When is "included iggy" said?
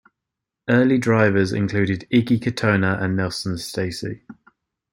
1.53-2.39